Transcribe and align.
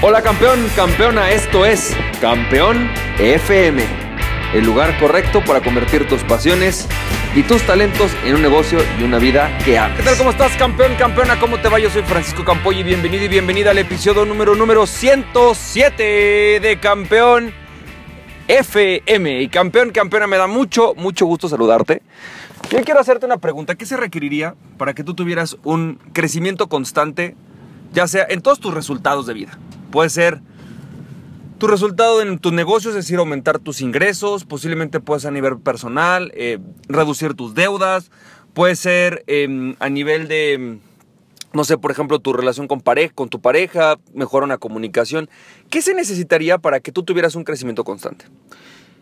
Hola 0.00 0.22
campeón, 0.22 0.64
campeona, 0.76 1.32
esto 1.32 1.66
es 1.66 1.92
Campeón 2.20 2.88
FM, 3.18 3.82
el 4.54 4.64
lugar 4.64 4.96
correcto 5.00 5.42
para 5.44 5.60
convertir 5.60 6.06
tus 6.06 6.22
pasiones 6.22 6.86
y 7.34 7.42
tus 7.42 7.62
talentos 7.62 8.12
en 8.24 8.36
un 8.36 8.42
negocio 8.42 8.78
y 9.00 9.02
una 9.02 9.18
vida 9.18 9.58
que 9.64 9.76
ames. 9.76 9.96
¿Qué 9.96 10.04
tal? 10.04 10.16
¿Cómo 10.16 10.30
estás, 10.30 10.56
campeón, 10.56 10.94
campeona? 10.94 11.40
¿Cómo 11.40 11.58
te 11.58 11.68
va? 11.68 11.80
Yo 11.80 11.90
soy 11.90 12.02
Francisco 12.02 12.44
Campoy 12.44 12.78
y 12.78 12.82
bienvenido 12.84 13.24
y 13.24 13.28
bienvenida 13.28 13.72
al 13.72 13.78
episodio 13.78 14.24
número 14.24 14.54
número 14.54 14.86
107 14.86 16.60
de 16.62 16.78
Campeón 16.80 17.52
FM. 18.46 19.42
Y 19.42 19.48
campeón, 19.48 19.90
campeona, 19.90 20.28
me 20.28 20.36
da 20.36 20.46
mucho, 20.46 20.94
mucho 20.96 21.26
gusto 21.26 21.48
saludarte. 21.48 22.02
Yo 22.70 22.84
quiero 22.84 23.00
hacerte 23.00 23.26
una 23.26 23.38
pregunta. 23.38 23.74
¿Qué 23.74 23.84
se 23.84 23.96
requeriría 23.96 24.54
para 24.76 24.94
que 24.94 25.02
tú 25.02 25.14
tuvieras 25.14 25.56
un 25.64 25.98
crecimiento 26.12 26.68
constante, 26.68 27.34
ya 27.92 28.06
sea 28.06 28.24
en 28.30 28.42
todos 28.42 28.60
tus 28.60 28.72
resultados 28.72 29.26
de 29.26 29.34
vida? 29.34 29.58
Puede 29.90 30.10
ser 30.10 30.40
tu 31.58 31.66
resultado 31.66 32.22
en 32.22 32.38
tu 32.38 32.52
negocio, 32.52 32.90
es 32.90 32.96
decir, 32.96 33.18
aumentar 33.18 33.58
tus 33.58 33.80
ingresos, 33.80 34.44
posiblemente 34.44 35.00
puede 35.00 35.20
ser 35.20 35.30
a 35.30 35.32
nivel 35.32 35.58
personal, 35.58 36.30
eh, 36.34 36.58
reducir 36.88 37.34
tus 37.34 37.54
deudas, 37.54 38.10
puede 38.54 38.76
ser 38.76 39.24
em, 39.26 39.74
a 39.80 39.88
nivel 39.88 40.28
de, 40.28 40.78
no 41.52 41.64
sé, 41.64 41.76
por 41.76 41.90
ejemplo, 41.90 42.20
tu 42.20 42.32
relación 42.32 42.68
con, 42.68 42.80
pareja, 42.80 43.12
con 43.14 43.28
tu 43.28 43.40
pareja, 43.40 43.96
mejorar 44.14 44.44
una 44.44 44.58
comunicación. 44.58 45.28
¿Qué 45.68 45.82
se 45.82 45.94
necesitaría 45.94 46.58
para 46.58 46.80
que 46.80 46.92
tú 46.92 47.02
tuvieras 47.02 47.34
un 47.34 47.44
crecimiento 47.44 47.82
constante? 47.82 48.26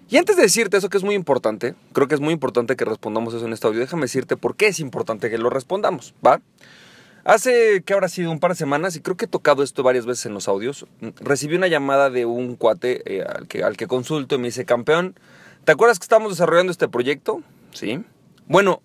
Y 0.09 0.17
antes 0.19 0.37
de 0.37 0.43
decirte 0.43 0.77
eso 0.77 0.89
que 0.89 0.97
es 0.97 1.05
muy 1.05 1.15
importante, 1.15 1.75
creo 1.93 2.07
que 2.07 2.15
es 2.15 2.21
muy 2.21 2.33
importante 2.33 2.77
que 2.77 2.85
respondamos 2.85 3.35
eso 3.35 3.45
en 3.45 3.53
este 3.53 3.67
audio, 3.67 3.81
déjame 3.81 4.03
decirte 4.03 4.37
por 4.37 4.57
qué 4.57 4.69
es 4.69 4.79
importante 4.79 5.29
que 5.29 5.37
lo 5.37 5.51
respondamos, 5.51 6.15
¿va? 6.25 6.41
Hace 7.27 7.83
que 7.83 7.93
habrá 7.93 8.09
sido 8.09 8.31
un 8.31 8.39
par 8.39 8.53
de 8.53 8.57
semanas, 8.57 8.95
y 8.95 9.01
creo 9.01 9.17
que 9.17 9.25
he 9.25 9.29
tocado 9.29 9.65
esto 9.65 9.83
varias 9.83 10.07
veces 10.07 10.27
en 10.27 10.35
los 10.35 10.47
audios, 10.47 10.87
recibí 11.19 11.57
una 11.57 11.67
llamada 11.67 12.09
de 12.09 12.25
un 12.25 12.55
cuate 12.55 13.03
eh, 13.05 13.25
al, 13.25 13.49
que, 13.77 13.87
consulto 13.89 14.37
y 14.37 14.39
me 14.39 14.47
dice, 14.47 14.65
campeón, 14.65 15.19
¿te 15.65 15.73
acuerdas 15.73 15.99
que 15.99 16.05
estamos 16.05 16.31
desarrollando 16.31 16.71
este 16.71 16.87
proyecto? 16.87 17.43
Sí. 17.73 18.05
Bueno, 18.47 18.81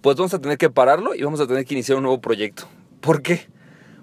pues 0.00 0.16
vamos 0.16 0.32
a 0.32 0.40
tener 0.40 0.56
que 0.56 0.70
pararlo 0.70 1.14
y 1.14 1.22
vamos 1.22 1.38
a 1.38 1.46
tener 1.46 1.66
que 1.66 1.74
iniciar 1.74 1.98
un 1.98 2.04
nuevo 2.04 2.18
proyecto. 2.18 2.66
¿Por 3.02 3.20
qué? 3.20 3.46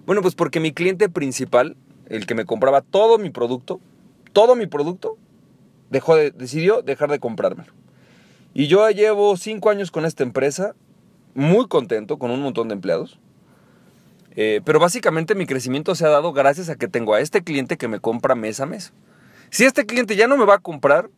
Bueno, 0.06 0.22
pues 0.22 0.36
porque 0.36 0.59
mi 0.59 0.72
cliente 0.72 1.09
principal, 1.09 1.75
el 2.09 2.28
que 2.28 2.36
me 2.36 2.45
compraba 2.45 2.81
todo 2.81 3.17
mi 3.17 3.31
producto, 3.31 3.80
todo 4.34 4.56
mi 4.56 4.67
producto, 4.67 5.17
dejó 5.90 6.16
de, 6.16 6.30
decidió 6.30 6.84
dejar 6.84 7.09
de 7.09 7.17
comprármelo. 7.17 7.73
Y 8.53 8.67
yo 8.67 8.88
llevo 8.92 9.36
cinco 9.36 9.72
años 9.72 9.90
con 9.90 10.06
esta 10.06 10.22
empresa, 10.22 10.75
muy 11.34 11.67
contento, 11.67 12.19
con 12.19 12.30
un 12.30 12.40
montón 12.40 12.67
de 12.67 12.75
empleados. 12.75 13.17
Eh, 14.36 14.62
pero 14.66 14.80
básicamente 14.80 15.36
mi 15.36 15.45
crecimiento 15.45 15.95
se 15.95 16.06
ha 16.06 16.09
dado 16.09 16.34
gracias 16.34 16.70
a 16.70 16.76
que 16.76 16.88
tengo 16.88 17.14
a 17.14 17.22
este 17.22 17.44
cliente 17.44 17.78
que 17.78 17.88
me 17.88 18.00
compra 18.00 18.36
mes 18.36 18.59
a 18.59 18.66
mes. 18.66 18.94
Si 19.50 19.66
este 19.66 19.86
cliente 19.86 20.16
ya 20.16 20.28
no 20.28 20.38
me 20.38 20.45
va 20.45 20.56
a 20.56 20.59
comprar, 20.59 21.09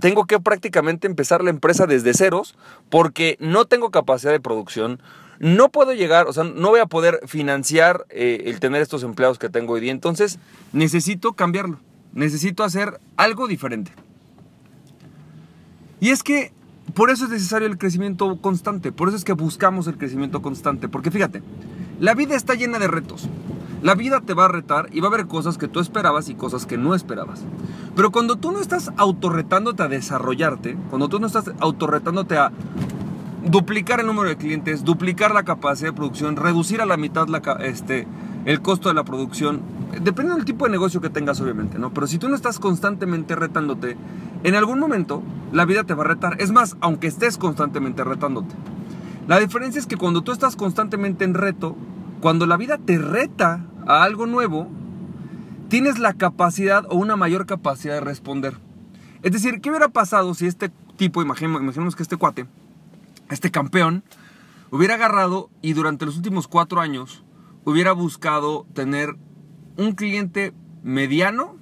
tengo 0.00 0.24
que 0.24 0.40
prácticamente 0.40 1.06
empezar 1.06 1.44
la 1.44 1.50
empresa 1.50 1.86
desde 1.86 2.14
ceros 2.14 2.56
porque 2.88 3.36
no 3.38 3.66
tengo 3.66 3.90
capacidad 3.90 4.32
de 4.32 4.40
producción, 4.40 5.00
no 5.38 5.70
puedo 5.70 5.92
llegar, 5.92 6.26
o 6.28 6.32
sea, 6.32 6.44
no 6.44 6.70
voy 6.70 6.80
a 6.80 6.86
poder 6.86 7.20
financiar 7.26 8.06
eh, 8.10 8.44
el 8.46 8.60
tener 8.60 8.80
estos 8.80 9.02
empleados 9.02 9.38
que 9.38 9.48
tengo 9.48 9.74
hoy 9.74 9.80
día. 9.80 9.92
Entonces, 9.92 10.38
necesito 10.72 11.34
cambiarlo, 11.34 11.78
necesito 12.12 12.64
hacer 12.64 13.00
algo 13.16 13.48
diferente. 13.48 13.92
Y 16.00 16.10
es 16.10 16.22
que 16.22 16.52
por 16.94 17.10
eso 17.10 17.24
es 17.24 17.30
necesario 17.30 17.68
el 17.68 17.78
crecimiento 17.78 18.40
constante, 18.40 18.92
por 18.92 19.08
eso 19.08 19.16
es 19.16 19.24
que 19.24 19.32
buscamos 19.32 19.86
el 19.86 19.98
crecimiento 19.98 20.42
constante, 20.42 20.88
porque 20.88 21.10
fíjate, 21.10 21.42
la 22.02 22.14
vida 22.14 22.34
está 22.34 22.54
llena 22.56 22.80
de 22.80 22.88
retos. 22.88 23.28
La 23.80 23.94
vida 23.94 24.20
te 24.20 24.34
va 24.34 24.46
a 24.46 24.48
retar 24.48 24.88
y 24.90 24.98
va 24.98 25.06
a 25.06 25.12
haber 25.12 25.28
cosas 25.28 25.56
que 25.56 25.68
tú 25.68 25.78
esperabas 25.78 26.28
y 26.28 26.34
cosas 26.34 26.66
que 26.66 26.76
no 26.76 26.96
esperabas. 26.96 27.44
Pero 27.94 28.10
cuando 28.10 28.34
tú 28.34 28.50
no 28.50 28.58
estás 28.58 28.90
autorretándote 28.96 29.84
a 29.84 29.88
desarrollarte, 29.88 30.76
cuando 30.90 31.08
tú 31.08 31.20
no 31.20 31.28
estás 31.28 31.52
autorretándote 31.60 32.38
a 32.38 32.50
duplicar 33.46 34.00
el 34.00 34.06
número 34.06 34.28
de 34.28 34.36
clientes, 34.36 34.82
duplicar 34.82 35.32
la 35.32 35.44
capacidad 35.44 35.90
de 35.90 35.96
producción, 35.96 36.34
reducir 36.34 36.80
a 36.80 36.86
la 36.86 36.96
mitad 36.96 37.28
la, 37.28 37.38
este, 37.60 38.08
el 38.46 38.60
costo 38.62 38.88
de 38.88 38.96
la 38.96 39.04
producción, 39.04 39.60
dependiendo 39.92 40.34
del 40.34 40.44
tipo 40.44 40.64
de 40.64 40.72
negocio 40.72 41.00
que 41.00 41.08
tengas 41.08 41.40
obviamente, 41.40 41.78
¿no? 41.78 41.94
Pero 41.94 42.08
si 42.08 42.18
tú 42.18 42.28
no 42.28 42.34
estás 42.34 42.58
constantemente 42.58 43.36
retándote, 43.36 43.96
en 44.42 44.56
algún 44.56 44.80
momento 44.80 45.22
la 45.52 45.64
vida 45.66 45.84
te 45.84 45.94
va 45.94 46.02
a 46.02 46.08
retar. 46.08 46.34
Es 46.40 46.50
más, 46.50 46.76
aunque 46.80 47.06
estés 47.06 47.38
constantemente 47.38 48.02
retándote. 48.02 48.56
La 49.28 49.38
diferencia 49.38 49.78
es 49.78 49.86
que 49.86 49.96
cuando 49.96 50.22
tú 50.22 50.32
estás 50.32 50.56
constantemente 50.56 51.24
en 51.24 51.34
reto, 51.34 51.76
cuando 52.22 52.46
la 52.46 52.56
vida 52.56 52.78
te 52.78 52.98
reta 52.98 53.66
a 53.84 54.04
algo 54.04 54.26
nuevo, 54.26 54.68
tienes 55.68 55.98
la 55.98 56.14
capacidad 56.14 56.86
o 56.88 56.94
una 56.94 57.16
mayor 57.16 57.46
capacidad 57.46 57.94
de 57.94 58.00
responder. 58.00 58.58
Es 59.24 59.32
decir, 59.32 59.60
¿qué 59.60 59.70
hubiera 59.70 59.88
pasado 59.88 60.32
si 60.34 60.46
este 60.46 60.70
tipo, 60.96 61.20
imaginemos, 61.20 61.96
que 61.96 62.02
este 62.02 62.16
cuate, 62.16 62.46
este 63.28 63.50
campeón, 63.50 64.04
hubiera 64.70 64.94
agarrado 64.94 65.50
y 65.62 65.72
durante 65.72 66.06
los 66.06 66.16
últimos 66.16 66.46
cuatro 66.46 66.80
años 66.80 67.24
hubiera 67.64 67.90
buscado 67.90 68.66
tener 68.72 69.16
un 69.76 69.92
cliente 69.92 70.52
mediano 70.84 71.56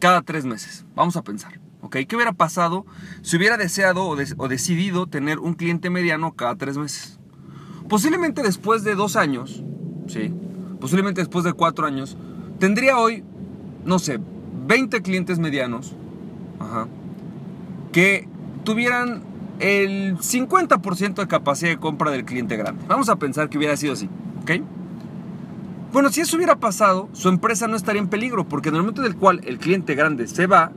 cada 0.00 0.22
tres 0.22 0.44
meses? 0.44 0.84
Vamos 0.96 1.14
a 1.16 1.22
pensar. 1.22 1.60
¿ok? 1.82 1.98
¿Qué 2.08 2.16
hubiera 2.16 2.32
pasado 2.32 2.84
si 3.22 3.36
hubiera 3.36 3.56
deseado 3.56 4.08
o, 4.08 4.48
decidido 4.48 5.06
tener 5.06 5.38
un 5.38 5.54
cliente 5.54 5.88
mediano 5.88 6.32
cada 6.32 6.56
tres 6.56 6.78
meses? 6.78 7.20
Posiblemente 7.88 8.42
después 8.42 8.84
de 8.84 8.94
dos 8.94 9.16
años, 9.16 9.62
¿sí? 10.06 10.32
Posiblemente 10.80 11.20
después 11.20 11.44
de 11.44 11.52
cuatro 11.52 11.86
años, 11.86 12.16
tendría 12.58 12.98
hoy, 12.98 13.24
no 13.84 13.98
sé, 13.98 14.18
20 14.66 15.02
clientes 15.02 15.38
medianos, 15.38 15.94
que 17.92 18.28
tuvieran 18.64 19.22
el 19.58 20.16
50% 20.16 21.14
de 21.14 21.28
capacidad 21.28 21.70
de 21.70 21.78
compra 21.78 22.10
del 22.10 22.24
cliente 22.24 22.56
grande. 22.56 22.84
Vamos 22.88 23.08
a 23.08 23.16
pensar 23.16 23.48
que 23.48 23.58
hubiera 23.58 23.76
sido 23.76 23.92
así, 23.92 24.08
¿ok? 24.42 24.62
Bueno, 25.92 26.10
si 26.10 26.22
eso 26.22 26.36
hubiera 26.36 26.56
pasado, 26.56 27.10
su 27.12 27.28
empresa 27.28 27.68
no 27.68 27.76
estaría 27.76 28.00
en 28.00 28.08
peligro, 28.08 28.48
porque 28.48 28.70
en 28.70 28.76
el 28.76 28.80
momento 28.80 29.02
del 29.02 29.14
cual 29.14 29.42
el 29.44 29.58
cliente 29.58 29.94
grande 29.94 30.26
se 30.26 30.46
va, 30.46 30.72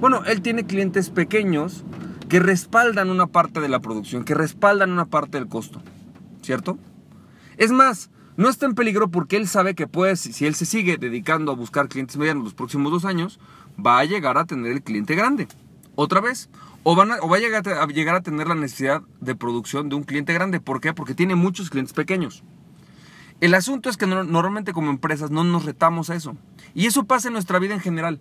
bueno, 0.00 0.22
él 0.24 0.40
tiene 0.40 0.64
clientes 0.66 1.10
pequeños 1.10 1.84
que 2.28 2.38
respaldan 2.40 3.10
una 3.10 3.26
parte 3.26 3.60
de 3.60 3.68
la 3.68 3.80
producción, 3.80 4.24
que 4.24 4.34
respaldan 4.34 4.92
una 4.92 5.06
parte 5.06 5.38
del 5.38 5.48
costo, 5.48 5.82
¿cierto? 6.42 6.78
Es 7.56 7.72
más, 7.72 8.10
no 8.36 8.48
está 8.48 8.66
en 8.66 8.74
peligro 8.74 9.10
porque 9.10 9.36
él 9.36 9.48
sabe 9.48 9.74
que 9.74 9.86
pues, 9.86 10.20
si 10.20 10.46
él 10.46 10.54
se 10.54 10.66
sigue 10.66 10.96
dedicando 10.96 11.52
a 11.52 11.54
buscar 11.54 11.88
clientes 11.88 12.16
medianos 12.16 12.44
los 12.44 12.54
próximos 12.54 12.92
dos 12.92 13.04
años, 13.04 13.38
va 13.84 13.98
a 13.98 14.04
llegar 14.04 14.38
a 14.38 14.44
tener 14.44 14.72
el 14.72 14.82
cliente 14.82 15.14
grande. 15.14 15.48
Otra 15.94 16.20
vez. 16.20 16.48
O 16.84 16.96
va 16.96 17.04
a 17.04 17.38
llegar, 17.38 17.68
a 17.68 17.86
llegar 17.86 18.16
a 18.16 18.22
tener 18.22 18.48
la 18.48 18.56
necesidad 18.56 19.02
de 19.20 19.36
producción 19.36 19.88
de 19.88 19.94
un 19.94 20.02
cliente 20.02 20.32
grande. 20.32 20.58
¿Por 20.58 20.80
qué? 20.80 20.92
Porque 20.92 21.14
tiene 21.14 21.36
muchos 21.36 21.70
clientes 21.70 21.92
pequeños. 21.92 22.42
El 23.40 23.54
asunto 23.54 23.88
es 23.88 23.96
que 23.96 24.06
normalmente 24.06 24.72
como 24.72 24.90
empresas 24.90 25.30
no 25.30 25.44
nos 25.44 25.64
retamos 25.64 26.10
a 26.10 26.16
eso. 26.16 26.36
Y 26.74 26.86
eso 26.86 27.04
pasa 27.04 27.28
en 27.28 27.34
nuestra 27.34 27.60
vida 27.60 27.74
en 27.74 27.80
general. 27.80 28.20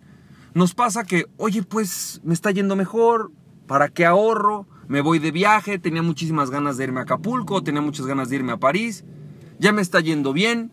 Nos 0.53 0.76
pasa 0.76 1.06
que, 1.06 1.26
oye, 1.38 1.64
pues 1.64 2.22
me 2.24 2.36
está 2.36 2.52
yendo 2.52 2.76
mejor, 2.76 3.32
¿para 3.66 3.90
qué 3.90 4.06
ahorro? 4.06 4.68
Me 4.91 5.00
voy 5.00 5.19
de 5.19 5.31
viaje, 5.31 5.79
tenía 5.79 6.02
muchísimas 6.02 6.50
ganas 6.50 6.75
de 6.75 6.84
irme 6.84 7.00
a 7.00 7.03
Acapulco, 7.03 7.63
tenía 7.63 7.79
muchas 7.79 8.06
ganas 8.07 8.28
de 8.28 8.35
irme 8.35 8.52
a 8.52 8.57
París, 8.57 9.06
ya 9.57 9.72
me 9.72 9.81
está 9.81 10.02
yendo 10.02 10.34
bien, 10.34 10.69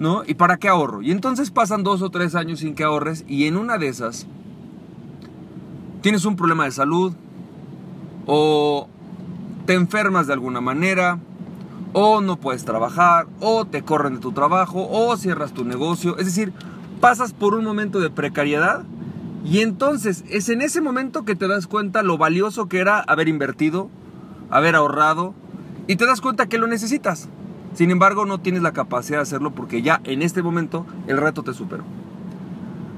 ¿no? 0.00 0.24
¿Y 0.26 0.34
para 0.34 0.56
qué 0.56 0.66
ahorro? 0.66 1.02
Y 1.02 1.12
entonces 1.12 1.52
pasan 1.52 1.84
dos 1.84 2.02
o 2.02 2.10
tres 2.10 2.34
años 2.34 2.58
sin 2.58 2.74
que 2.74 2.82
ahorres 2.82 3.24
y 3.28 3.44
en 3.44 3.56
una 3.56 3.78
de 3.78 3.86
esas 3.86 4.26
tienes 6.00 6.24
un 6.24 6.34
problema 6.34 6.64
de 6.64 6.72
salud 6.72 7.12
o 8.26 8.88
te 9.66 9.74
enfermas 9.74 10.26
de 10.26 10.32
alguna 10.32 10.60
manera 10.60 11.20
o 11.92 12.20
no 12.20 12.40
puedes 12.40 12.64
trabajar 12.64 13.28
o 13.38 13.64
te 13.66 13.82
corren 13.82 14.14
de 14.16 14.20
tu 14.20 14.32
trabajo 14.32 14.88
o 14.90 15.16
cierras 15.16 15.52
tu 15.52 15.64
negocio. 15.64 16.18
Es 16.18 16.26
decir, 16.26 16.52
pasas 17.00 17.34
por 17.34 17.54
un 17.54 17.64
momento 17.64 18.00
de 18.00 18.10
precariedad 18.10 18.84
y 19.44 19.60
entonces 19.60 20.24
es 20.28 20.48
en 20.48 20.62
ese 20.62 20.80
momento 20.80 21.24
que 21.24 21.36
te 21.36 21.48
das 21.48 21.66
cuenta 21.66 22.02
lo 22.02 22.18
valioso 22.18 22.68
que 22.68 22.78
era 22.78 23.00
haber 23.00 23.28
invertido, 23.28 23.88
haber 24.50 24.74
ahorrado 24.74 25.34
y 25.86 25.96
te 25.96 26.06
das 26.06 26.20
cuenta 26.20 26.48
que 26.48 26.58
lo 26.58 26.66
necesitas. 26.66 27.28
Sin 27.74 27.90
embargo, 27.90 28.26
no 28.26 28.40
tienes 28.40 28.62
la 28.62 28.72
capacidad 28.72 29.18
de 29.18 29.22
hacerlo 29.22 29.52
porque 29.52 29.82
ya 29.82 30.00
en 30.04 30.22
este 30.22 30.42
momento 30.42 30.86
el 31.06 31.18
reto 31.18 31.42
te 31.42 31.54
superó. 31.54 31.84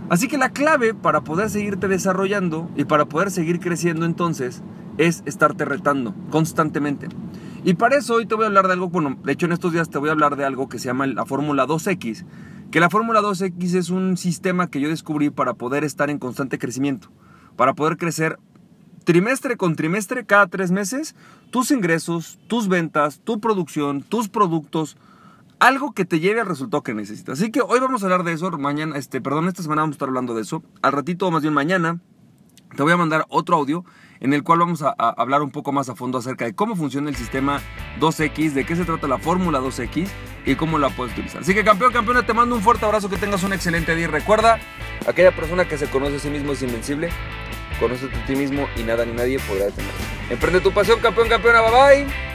Así 0.08 0.26
que 0.26 0.38
la 0.38 0.50
clave 0.50 0.94
para 0.94 1.20
poder 1.20 1.50
seguirte 1.50 1.86
desarrollando 1.86 2.68
y 2.76 2.84
para 2.84 3.04
poder 3.04 3.30
seguir 3.30 3.60
creciendo 3.60 4.06
entonces 4.06 4.62
es 4.98 5.22
estarte 5.24 5.64
retando 5.64 6.14
constantemente. 6.30 7.08
Y 7.62 7.74
para 7.74 7.96
eso 7.96 8.14
hoy 8.14 8.26
te 8.26 8.34
voy 8.34 8.44
a 8.44 8.46
hablar 8.46 8.66
de 8.66 8.72
algo, 8.72 8.88
bueno, 8.88 9.18
de 9.22 9.32
hecho 9.32 9.46
en 9.46 9.52
estos 9.52 9.72
días 9.72 9.90
te 9.90 9.98
voy 9.98 10.08
a 10.08 10.12
hablar 10.12 10.36
de 10.36 10.44
algo 10.44 10.68
que 10.68 10.78
se 10.78 10.86
llama 10.86 11.06
la 11.06 11.26
fórmula 11.26 11.66
2X, 11.66 12.24
que 12.70 12.80
la 12.80 12.88
Fórmula 12.88 13.20
2X 13.20 13.74
es 13.74 13.90
un 13.90 14.16
sistema 14.16 14.70
que 14.70 14.80
yo 14.80 14.88
descubrí 14.88 15.30
para 15.30 15.54
poder 15.54 15.84
estar 15.84 16.08
en 16.08 16.18
constante 16.18 16.58
crecimiento, 16.58 17.08
para 17.56 17.74
poder 17.74 17.96
crecer 17.96 18.38
trimestre 19.04 19.56
con 19.56 19.76
trimestre, 19.76 20.24
cada 20.24 20.46
tres 20.46 20.70
meses, 20.70 21.16
tus 21.50 21.70
ingresos, 21.70 22.38
tus 22.46 22.68
ventas, 22.68 23.20
tu 23.24 23.40
producción, 23.40 24.02
tus 24.02 24.28
productos, 24.28 24.96
algo 25.58 25.92
que 25.92 26.04
te 26.04 26.20
lleve 26.20 26.40
al 26.40 26.46
resultado 26.46 26.82
que 26.82 26.94
necesitas. 26.94 27.40
Así 27.40 27.50
que 27.50 27.60
hoy 27.60 27.80
vamos 27.80 28.02
a 28.02 28.06
hablar 28.06 28.24
de 28.24 28.32
eso, 28.32 28.50
mañana, 28.52 28.96
este, 28.96 29.20
perdón, 29.20 29.48
esta 29.48 29.62
semana 29.62 29.82
vamos 29.82 29.94
a 29.94 29.96
estar 29.96 30.08
hablando 30.08 30.34
de 30.34 30.42
eso. 30.42 30.62
Al 30.80 30.92
ratito, 30.92 31.30
más 31.30 31.42
bien 31.42 31.54
mañana, 31.54 32.00
te 32.76 32.82
voy 32.82 32.92
a 32.92 32.96
mandar 32.96 33.26
otro 33.28 33.56
audio 33.56 33.84
en 34.20 34.34
el 34.34 34.42
cual 34.42 34.58
vamos 34.58 34.82
a, 34.82 34.90
hablar 34.90 35.42
un 35.42 35.50
poco 35.50 35.72
más 35.72 35.88
a 35.88 35.94
fondo 35.94 36.18
acerca 36.18 36.44
de 36.44 36.54
cómo 36.54 36.76
funciona 36.76 37.08
el 37.08 37.16
sistema 37.16 37.60
2X, 38.00 38.52
de 38.52 38.64
qué 38.64 38.76
se 38.76 38.84
trata 38.84 39.08
la 39.08 39.18
fórmula 39.18 39.60
2X 39.60 40.08
y 40.46 40.54
cómo 40.56 40.78
la 40.78 40.90
puedes 40.90 41.12
utilizar. 41.14 41.40
Así 41.40 41.54
que 41.54 41.64
campeón, 41.64 41.92
campeona, 41.92 42.24
te 42.24 42.34
mando 42.34 42.54
un 42.54 42.62
fuerte 42.62 42.84
abrazo, 42.84 43.08
que 43.08 43.16
tengas 43.16 43.42
un 43.42 43.52
excelente 43.52 43.94
día 43.94 44.04
y 44.04 44.08
recuerda, 44.08 44.58
aquella 45.06 45.34
persona 45.34 45.66
que 45.66 45.78
se 45.78 45.86
conoce 45.88 46.16
a 46.16 46.18
sí 46.18 46.28
mismo 46.28 46.52
es 46.52 46.62
invencible, 46.62 47.08
conoce 47.78 48.06
a 48.06 48.26
ti 48.26 48.36
mismo 48.36 48.68
y 48.76 48.82
nada 48.82 49.04
ni 49.06 49.12
nadie 49.12 49.38
podrá 49.40 49.66
detenerlo. 49.66 50.00
Emprende 50.28 50.60
tu 50.60 50.72
pasión, 50.72 51.00
campeón, 51.00 51.28
campeona, 51.28 51.62
bye 51.62 52.04
bye. 52.04 52.29